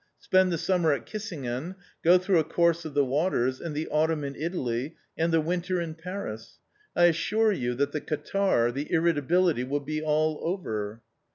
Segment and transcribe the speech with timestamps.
[0.17, 4.23] Spend the summer at Kissingen, go through a course of the waters, and the autumn
[4.23, 6.57] in Italy, and the winter in Paris.
[6.95, 11.03] I assure you that the catarrh, the irritability, will be all over."